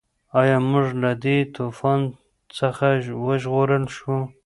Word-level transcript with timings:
ایا 0.39 0.57
موږ 0.69 0.87
له 1.01 1.11
دې 1.23 1.37
طوفان 1.55 1.99
څخه 2.57 2.87
وژغورل 3.25 3.83
شوو؟ 3.95 4.19